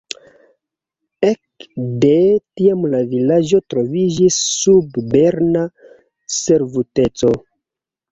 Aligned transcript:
Ek 1.31 1.65
de 2.05 2.13
tiam 2.61 2.87
la 2.93 3.01
vilaĝo 3.11 3.59
troviĝis 3.73 4.39
sub 4.61 4.97
berna 5.13 5.63
servuteco. 6.37 7.31